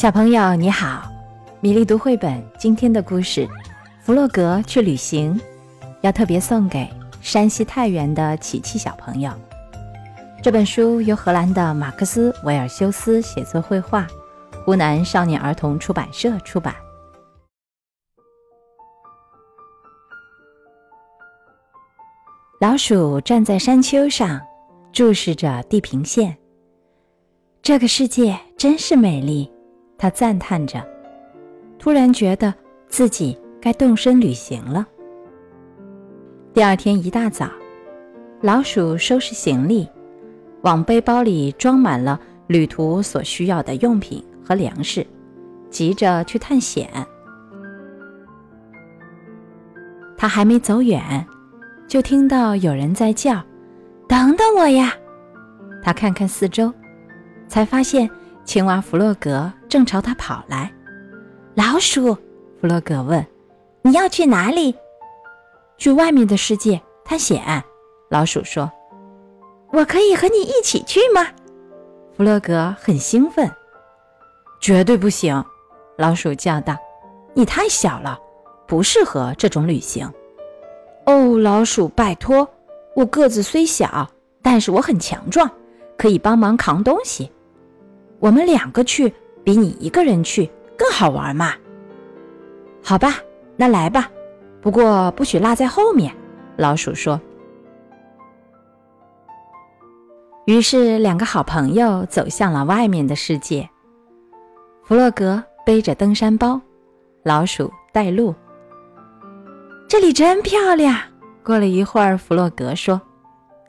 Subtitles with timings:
[0.00, 1.12] 小朋友你好，
[1.60, 3.46] 米粒读绘本今天的故事
[4.00, 5.38] 《弗洛格去旅行》，
[6.00, 6.88] 要特别送给
[7.20, 9.30] 山西太原的琪琪小朋友。
[10.42, 14.06] 这本书由荷兰的马克思·维尔修斯写作绘画，
[14.64, 16.74] 湖南少年儿童出版社出版。
[22.58, 24.40] 老鼠站在山丘上，
[24.94, 26.34] 注视着地平线。
[27.60, 29.52] 这个世界真是美丽。
[30.00, 30.82] 他赞叹着，
[31.78, 32.54] 突然觉得
[32.88, 34.86] 自己该动身旅行了。
[36.54, 37.46] 第二天一大早，
[38.40, 39.86] 老鼠收拾行李，
[40.62, 45.06] 往背包里装满了旅途所需要的用品和粮食，
[45.68, 46.88] 急着去探险。
[50.16, 51.26] 他还没走远，
[51.86, 53.44] 就听到有人在叫
[54.08, 54.94] ：“等等我呀！”
[55.84, 56.72] 他看看四周，
[57.48, 58.08] 才发现。
[58.42, 60.70] 青蛙弗洛格正朝他跑来。
[61.54, 62.12] 老鼠
[62.60, 63.24] 弗洛格问
[63.80, 64.74] ：“你要去哪里
[65.78, 67.64] ？”“去外面的世界探险。”
[68.10, 68.70] 老鼠说。
[69.72, 71.24] “我可以和你一起去吗？”
[72.16, 73.48] 弗洛格很兴奋。
[74.60, 75.42] “绝对不行！”
[75.96, 76.76] 老鼠叫道
[77.32, 78.18] ，“你太小了，
[78.66, 80.12] 不适合这种旅行。
[81.06, 82.48] ”“哦，老鼠，拜托！
[82.96, 84.10] 我个子虽小，
[84.42, 85.48] 但是我很强壮，
[85.96, 87.30] 可以帮忙扛东西。”
[88.18, 91.54] 我们两个去比你一个人去更好玩嘛？
[92.82, 93.14] 好吧，
[93.56, 94.10] 那来吧，
[94.60, 96.14] 不过不许落在后面。
[96.56, 97.20] 老鼠说。
[100.46, 103.68] 于是，两个好朋友走向了外面的世界。
[104.84, 106.60] 弗洛格背着登山包，
[107.22, 108.34] 老鼠带路。
[109.88, 110.96] 这里真漂亮。
[111.44, 113.00] 过了一会儿，弗洛格说：“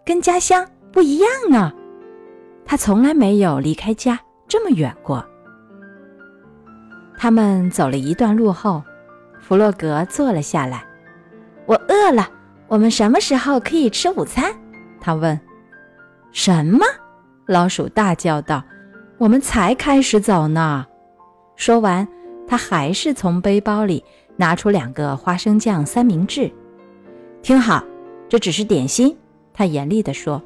[0.06, 1.74] 跟家乡不一样啊。
[2.66, 5.26] 他从来没有离开家。”这么远过，
[7.22, 8.82] 他们走了一段路后，
[9.40, 10.84] 弗洛格坐了下来。
[11.68, 12.28] 我饿了，
[12.68, 14.52] 我们什么时候可以吃午餐？
[15.00, 15.40] 他问。
[16.32, 16.84] 什么？
[17.46, 18.64] 老鼠大叫道
[19.20, 20.84] ：“我们才开始走呢！”
[21.56, 22.08] 说完，
[22.48, 24.04] 他还是从背包里
[24.36, 26.52] 拿出两个花生酱三明治。
[27.44, 27.84] 听好，
[28.30, 29.16] 这只是点心。
[29.54, 30.42] 他严厉地说：“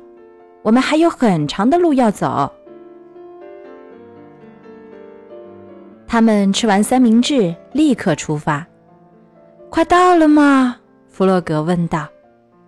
[0.62, 2.52] 我们还有很长的路要走。”
[6.16, 8.66] 他们吃完三明治，立刻出发。
[9.70, 10.78] 快到了吗？
[11.10, 12.08] 弗洛格问道。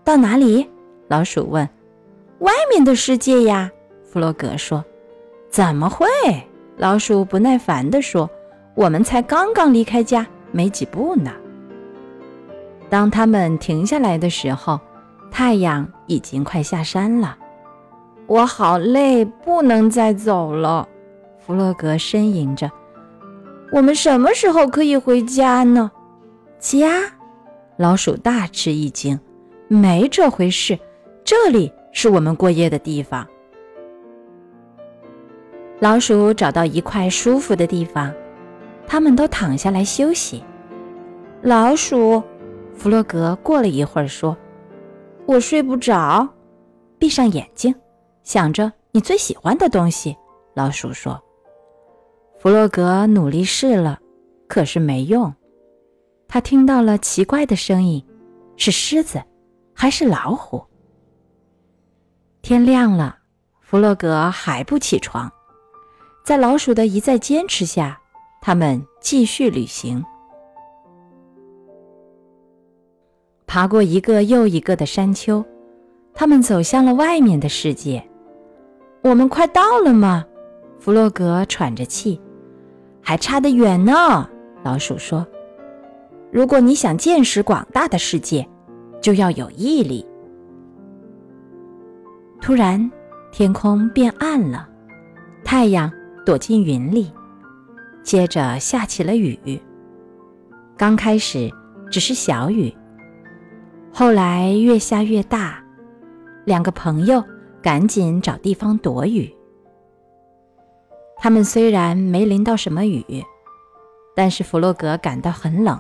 [0.04, 0.70] 到哪里？
[1.08, 1.66] 老鼠问。
[2.40, 3.72] 外面的世界呀，
[4.04, 4.84] 弗洛格说。
[5.50, 6.06] 怎么会？
[6.76, 8.30] 老鼠不耐烦地说。
[8.76, 11.32] 我们才刚刚离开家没几步呢。
[12.90, 14.78] 当他们停下来的时候，
[15.32, 17.38] 太阳已经快下山了。
[18.26, 20.86] 我好累，不能再走了。
[21.40, 22.70] 弗洛格呻吟着。
[23.72, 25.92] 我们什么时候可以回家呢？
[26.60, 27.02] 家？
[27.76, 29.20] 老鼠大吃一惊，
[29.68, 30.80] 没这回事，
[31.24, 33.28] 这里是我们过夜的地方。
[35.80, 38.12] 老鼠找到一块舒服的地方，
[38.88, 40.42] 他们都躺下来休息。
[41.42, 42.24] 老鼠，
[42.74, 44.36] 弗洛格过了一会儿说
[45.28, 46.28] ：“我睡不着，
[46.98, 47.76] 闭上眼睛，
[48.24, 50.16] 想着你最喜欢的东西。”
[50.56, 51.22] 老鼠说。
[52.40, 54.00] 弗洛格努力试了，
[54.48, 55.34] 可是没用。
[56.28, 58.06] 他听到了奇怪的声音，
[58.58, 59.24] 是狮子，
[59.74, 60.64] 还是老虎？
[62.42, 63.18] 天亮了，
[63.60, 65.32] 弗洛格还不起床。
[66.24, 68.00] 在老鼠的一再坚持下，
[68.40, 70.04] 他们继续旅行，
[73.48, 75.44] 爬过一个又一个的山丘，
[76.14, 78.08] 他们走向了外面的世界。
[79.02, 80.26] 我们快到了吗？
[80.80, 82.22] 弗洛格喘着气。
[83.08, 84.30] 还差得远呢，
[84.66, 85.26] 老鼠说
[86.30, 88.46] ：“如果你想见识广大的世界，
[89.02, 90.06] 就要有毅力。”
[92.42, 92.92] 突然，
[93.32, 94.68] 天空变暗了，
[95.46, 95.90] 太阳
[96.26, 97.10] 躲进云里，
[98.04, 99.40] 接着下起了雨。
[100.76, 101.50] 刚开始
[101.90, 102.76] 只是小雨，
[103.90, 105.64] 后来越下越大。
[106.44, 107.24] 两个朋友
[107.62, 109.34] 赶紧找地方躲雨。
[111.20, 113.04] 他们虽然没淋到什么雨，
[114.16, 115.80] 但是弗洛格感到很冷。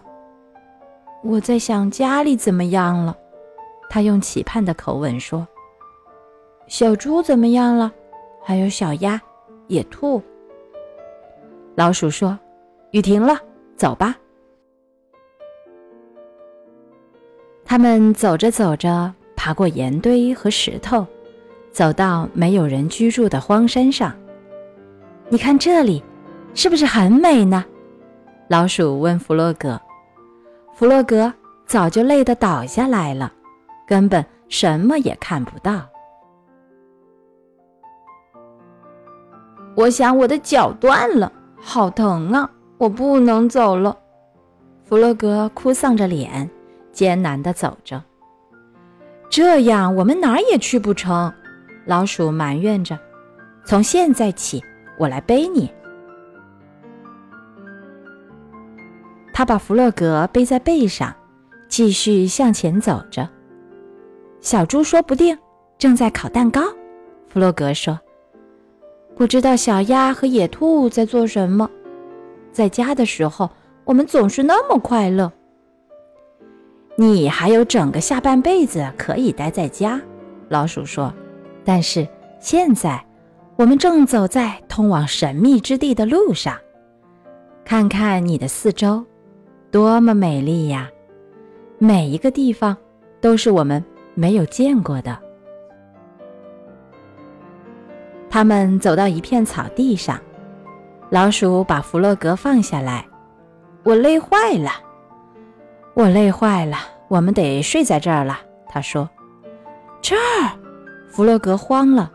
[1.24, 3.16] 我在想家里怎么样了，
[3.90, 5.48] 他用期盼的口吻说
[6.68, 7.92] ：“小猪怎么样了？
[8.44, 9.22] 还有小鸭、
[9.68, 10.22] 野兔。”
[11.76, 12.38] 老鼠说
[12.92, 13.38] ：“雨停了，
[13.76, 14.16] 走吧。”
[17.64, 21.06] 他们走着走着，爬过岩堆和石头，
[21.72, 24.16] 走到没有人居住的荒山上。
[25.30, 26.02] 你看这里，
[26.54, 27.66] 是不是很美呢？
[28.48, 29.80] 老鼠问弗洛格。
[30.74, 31.32] 弗洛格
[31.66, 33.32] 早就累得倒下来了，
[33.86, 35.82] 根本什么也看不到。
[39.76, 42.50] 我想我的脚断了，好疼啊！
[42.78, 43.98] 我不能走了。
[44.84, 46.50] 弗洛格哭丧着脸，
[46.94, 48.02] 艰难地走着。
[49.30, 51.32] 这样我们哪儿也去不成。
[51.86, 52.98] 老鼠埋怨着。
[53.66, 54.64] 从现在起，
[54.98, 55.72] 我来背你。
[59.34, 61.16] 他把弗洛格背在背上，
[61.68, 63.30] 继续向前走着。
[64.42, 65.38] 小猪说不定
[65.78, 66.62] 正在烤蛋糕。
[67.28, 68.00] 弗洛格说
[69.16, 71.70] ：“不知道小鸭和野兔在做什么。
[72.52, 73.48] 在家的时候，
[73.86, 75.32] 我们总是那么快乐。
[76.96, 80.02] 你还有整个下半辈子可以待在家。”
[80.50, 81.14] 老鼠说
[81.64, 82.08] ：“但是
[82.40, 83.00] 现在。”
[83.58, 86.56] 我们正走在通往神秘之地的路上，
[87.66, 89.04] 看看你的四周，
[89.72, 90.88] 多么美丽呀！
[91.80, 92.78] 每一个地方
[93.20, 93.84] 都是我们
[94.14, 95.18] 没有见过的。
[98.30, 100.20] 他们走到一片草地上，
[101.10, 103.04] 老鼠把弗洛格放下来。
[103.82, 104.70] 我累坏了，
[105.96, 106.78] 我累坏了，
[107.08, 108.40] 我们得睡在这儿了。
[108.70, 109.10] 他说
[110.00, 110.52] ：“这儿。”
[111.10, 112.12] 弗洛格慌了。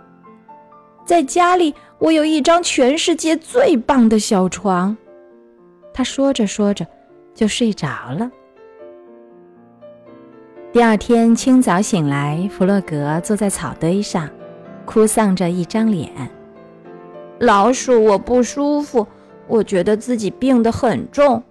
[1.04, 4.96] 在家里，我有一张全世界最棒的小床。
[5.92, 6.86] 他说着说着，
[7.34, 7.88] 就睡着
[8.18, 8.30] 了。
[10.72, 14.30] 第二天清早醒来，弗洛格坐在草堆上，
[14.86, 16.10] 哭丧着一张脸。
[17.40, 19.06] 老鼠，我不舒服，
[19.48, 21.42] 我觉得自己病得很重，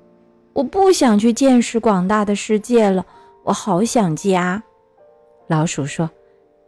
[0.53, 3.06] 我不想去见识广大的世界了，
[3.44, 4.63] 我好想家。
[5.48, 6.09] 老鼠说：“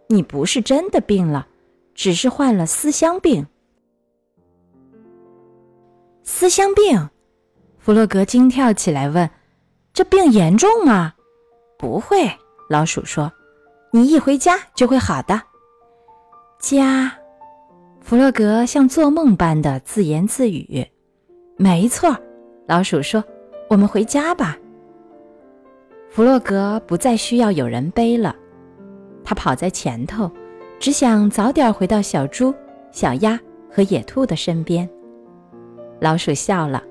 [0.10, 1.48] 你不是真的病了。”
[1.94, 3.48] 只是患了思乡病。
[6.24, 7.10] 思乡病，
[7.78, 9.30] 弗洛格惊跳起来问
[9.94, 11.14] ：“这病严重吗
[11.78, 12.32] ？”“不会。”
[12.70, 13.32] 老鼠说
[13.92, 15.42] ，“你一回家就会好的。”
[16.60, 17.12] 家，
[18.00, 20.88] 弗洛格像做梦般的自言自语。
[21.58, 22.18] “没错。”
[22.68, 23.22] 老鼠说
[23.70, 24.58] ，“我们回家吧。”
[26.10, 28.34] 弗洛格不再需要有人背了，
[29.26, 30.32] 他跑在前头。
[30.84, 32.54] 只想早点回到小猪、
[32.92, 33.40] 小鸭
[33.72, 34.88] 和野兔的身边。
[36.02, 36.84] 老鼠笑了：“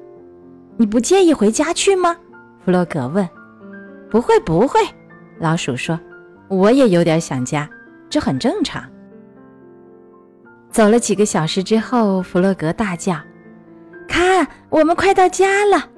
[0.78, 2.16] 你不介意回家去吗？”
[2.64, 3.28] 弗洛格问。
[4.10, 4.80] “不会，不会。”
[5.38, 6.00] 老鼠说
[6.48, 7.68] ，“我也有点想家，
[8.08, 8.82] 这很正常。”
[10.72, 13.14] 走了几个小时之后，弗洛格大叫
[14.08, 15.90] ：“看，我们快到家了！”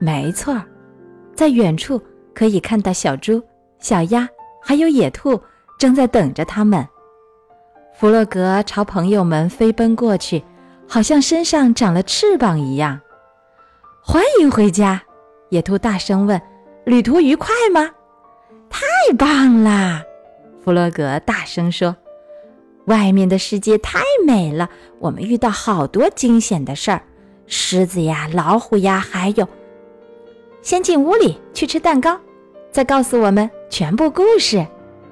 [0.00, 0.58] 没错，
[1.34, 2.00] 在远处
[2.34, 3.42] 可以看到小猪、
[3.78, 4.26] 小鸭
[4.62, 5.38] 还有野兔
[5.78, 6.82] 正在等着他们。
[8.00, 10.42] 弗洛格朝朋友们飞奔过去，
[10.88, 12.98] 好像身上长了翅膀一样。
[14.00, 15.02] 欢迎回家，
[15.50, 16.40] 野兔大声问
[16.86, 17.90] ：“旅途愉快吗
[18.70, 18.80] ？”“太
[19.18, 20.02] 棒啦！”
[20.64, 21.94] 弗洛格大声说
[22.88, 27.02] ：“外面的世界太美了，我们遇到好多惊险的事儿，
[27.46, 29.46] 狮子呀，老虎呀，还有……
[30.62, 32.18] 先进屋里去吃蛋糕，
[32.72, 34.66] 再告诉我们全部故事。”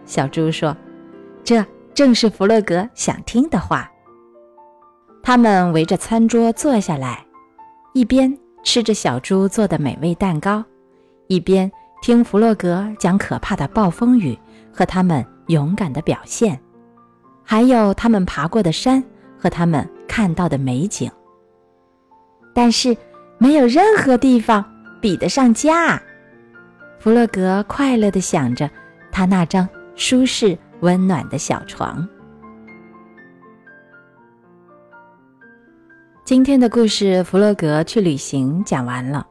[0.08, 0.74] 小猪说：“。”
[1.98, 3.90] 正是弗洛格想听的话。
[5.20, 7.26] 他们围着餐桌坐下来，
[7.92, 10.64] 一边吃着小猪做的美味蛋糕，
[11.26, 11.68] 一边
[12.00, 14.38] 听弗洛格讲可怕的暴风雨
[14.72, 16.56] 和他们勇敢的表现，
[17.42, 19.02] 还有他们爬过的山
[19.36, 21.10] 和他们看到的美景。
[22.54, 22.96] 但是，
[23.38, 24.64] 没有任何地方
[25.00, 26.00] 比得上家。
[27.00, 28.70] 弗洛格快乐地想着
[29.10, 30.56] 他那张舒适。
[30.80, 32.06] 温暖的小床。
[36.24, 39.26] 今天的故事《弗洛格去旅行》讲完了。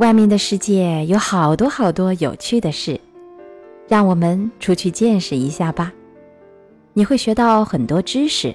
[0.00, 3.00] 外面的世界有好多好多有趣的事，
[3.86, 5.92] 让我们出去见识一下吧。
[6.92, 8.52] 你会学到很多知识，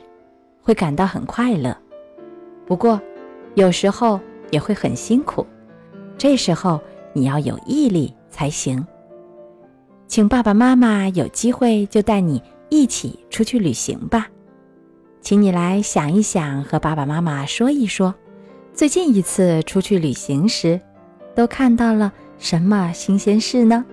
[0.62, 1.76] 会感到很快乐。
[2.68, 3.00] 不过，
[3.56, 4.20] 有时候
[4.52, 5.48] 也会很辛苦，
[6.18, 6.80] 这时候
[7.14, 8.86] 你要有毅力才行。
[10.10, 14.28] 请爸爸妈妈有机会就带你一起出去旅行吧，
[15.22, 18.16] 请你来想一想，和爸爸妈妈说一说，
[18.74, 20.82] 最近一次出去旅行时，
[21.36, 23.86] 都看到了什么新鲜事呢？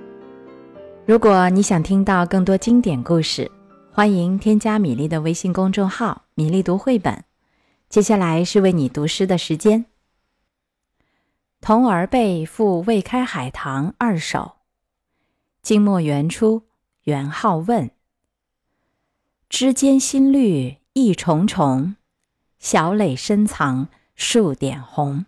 [1.04, 3.50] 如果你想听到更多经典故事，
[3.92, 7.24] 欢迎添加米粒的微信公众号“米粒读绘本”。
[7.90, 9.84] 接下来是为你读诗的时间，
[11.60, 14.38] 《童儿辈赋未开海棠二首》。
[15.66, 16.62] 金末元初，
[17.02, 17.90] 元好问。
[19.48, 21.96] 枝间新绿一重重，
[22.60, 25.26] 小蕾深藏数点红。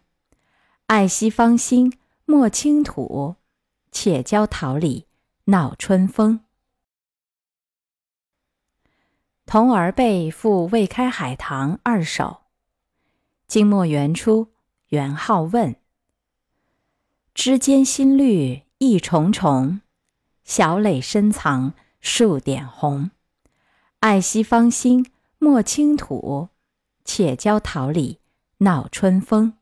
[0.87, 1.92] 爱惜芳心，
[2.25, 3.35] 莫倾吐；
[3.90, 5.09] 且教桃李，
[5.47, 6.45] 闹春风。
[9.45, 12.42] 童儿辈赋未开海棠二首。
[13.49, 14.52] 金末元初，
[14.90, 15.75] 元好问。
[17.35, 19.80] 枝间新绿一重重，
[20.49, 23.11] 小蕾深藏数点红。
[24.00, 26.49] 爱惜芳心，莫倾吐；
[27.05, 28.19] 且教桃李，
[28.57, 29.59] 闹春风。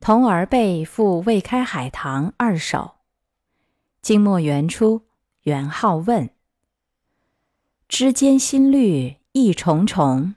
[0.00, 2.96] 童儿辈赋未开海棠二首。
[4.02, 5.02] 金末元初，
[5.42, 6.28] 元好问。
[7.86, 10.34] 枝间新绿意重重，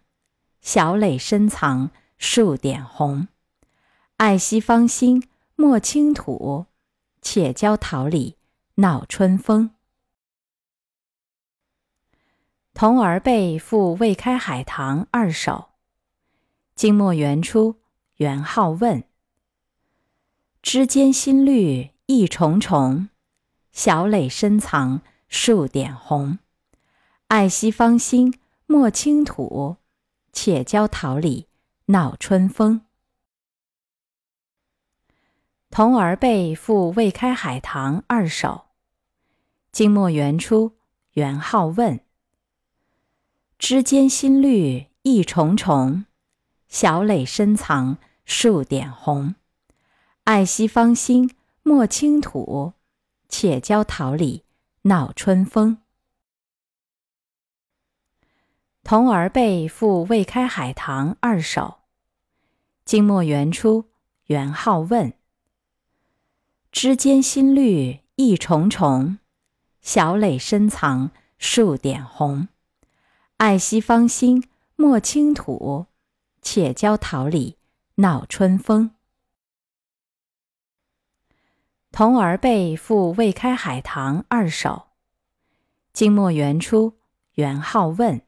[0.62, 3.28] 小蕾深藏数点红。
[4.18, 6.68] 爱惜芳心，莫倾吐；
[7.22, 8.38] 且教桃李，
[8.76, 9.72] 闹春风。
[12.74, 15.70] 童儿辈赋未开海棠二首。
[16.76, 17.78] 金末元初，
[18.18, 19.04] 元好问。
[20.62, 23.10] 枝间新绿意重重，
[23.72, 26.40] 小蕾深藏数点红。
[27.28, 29.78] 爱惜芳心，莫倾吐；
[30.32, 31.48] 且教桃李，
[31.88, 32.87] 闹春风。
[35.70, 38.68] 童儿辈赋未开海棠二首。
[39.72, 40.76] 金末元初，
[41.12, 42.00] 元好问。
[43.60, 46.06] 枝间新绿意重重，
[46.68, 49.36] 小蕾深藏数点红。
[50.24, 52.74] 爱惜芳心，莫倾吐；
[53.30, 54.44] 且教桃李，
[54.84, 55.80] 闹春风。
[58.84, 61.80] 童儿辈赋未开海棠二首。
[62.86, 63.86] 金末元初，
[64.28, 65.14] 元好问。
[66.80, 69.18] 枝间新绿一重重，
[69.82, 72.50] 小蕾深藏数点红。
[73.38, 75.88] 爱惜芳心，莫倾吐；
[76.44, 77.58] 且教桃李，
[77.96, 78.92] 闹春风。
[81.92, 84.90] 童儿辈赋未开海棠二首。
[85.94, 86.94] 金末元初，
[87.34, 88.22] 元好问。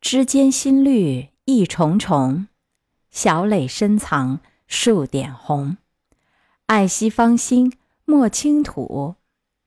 [0.00, 2.48] 枝间新绿一重重，
[3.12, 5.76] 小蕾深藏数点红。
[6.68, 9.16] 爱惜芳心，莫倾吐；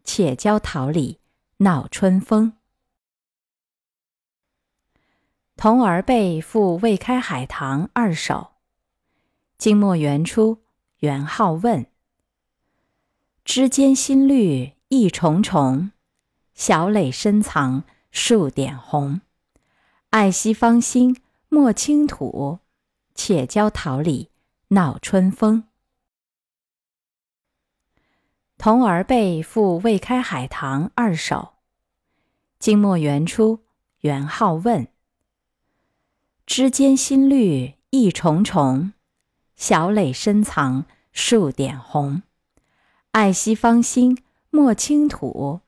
[0.03, 1.17] 且教桃李，
[1.57, 2.53] 闹春风。
[5.57, 8.51] 童儿辈赋未开海棠二首。
[9.57, 10.59] 金末元初，
[10.99, 11.87] 元好问。
[13.43, 15.89] 枝间新绿意重重，
[16.53, 19.21] 小蕾深藏数点红。
[20.11, 22.59] 爱惜芳心，莫倾吐；
[23.15, 24.29] 且教桃李，
[24.67, 25.63] 闹春风。
[28.63, 31.53] 童儿辈赋未开海棠二首。
[32.59, 33.61] 金末元初，
[34.01, 34.87] 元好问。
[36.45, 38.93] 枝间新绿意重重，
[39.55, 42.21] 小蕾深藏数点红。
[43.13, 45.61] 爱惜芳心，莫倾吐；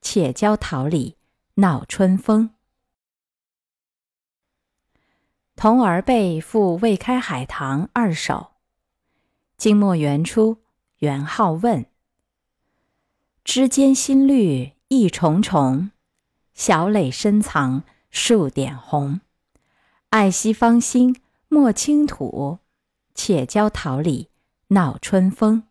[0.00, 1.16] 且教桃李，
[1.54, 2.50] 闹春风。
[5.56, 8.52] 童儿辈赋未开海棠二首。
[9.56, 10.58] 金末元初，
[10.98, 11.84] 元好问。
[13.46, 15.92] 枝间新绿一重重，
[16.52, 19.20] 小蕾深藏数点红。
[20.10, 22.58] 爱惜芳心，莫倾吐；
[23.14, 24.30] 且教桃李，
[24.70, 25.62] 闹春风。